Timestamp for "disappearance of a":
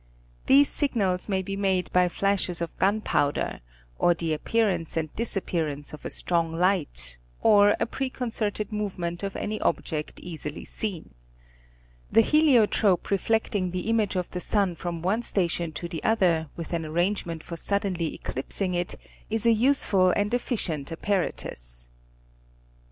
5.15-6.09